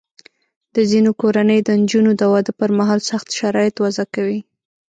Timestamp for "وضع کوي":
3.83-4.39